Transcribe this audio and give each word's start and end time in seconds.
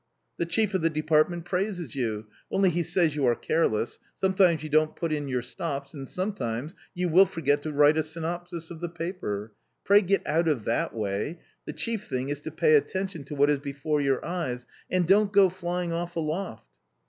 The 0.37 0.47
chief 0.47 0.73
of 0.73 0.81
the 0.81 0.89
department 0.89 1.45
praises 1.45 1.93
you; 1.93 2.25
only 2.49 2.71
he 2.71 2.81
says 2.81 3.15
you 3.15 3.27
are 3.27 3.35
careless; 3.35 3.99
sometimes 4.15 4.63
you 4.63 4.69
don't 4.69 4.95
put 4.95 5.13
in 5.13 5.27
your 5.27 5.43
stops, 5.43 5.93
and 5.93 6.09
some 6.09 6.33
times 6.33 6.73
you 6.95 7.07
will 7.07 7.27
forget 7.27 7.61
to 7.61 7.71
write 7.71 7.99
a 7.99 8.01
synopsis 8.01 8.71
of 8.71 8.79
the 8.79 8.89
paper. 8.89 9.53
Pray 9.83 10.01
get 10.01 10.25
out 10.25 10.47
of 10.47 10.65
that 10.65 10.95
way; 10.95 11.41
the 11.67 11.73
chief 11.73 12.07
thing 12.07 12.29
is 12.29 12.41
to 12.41 12.51
pay 12.51 12.73
attention 12.73 13.25
to 13.25 13.35
what 13.35 13.51
is 13.51 13.59
before 13.59 14.01
your 14.01 14.25
eyes, 14.25 14.65
and 14.89 15.07
don't 15.07 15.31
go 15.31 15.49
flying 15.49 15.93
off 15.93 16.15
aloft." 16.15 16.65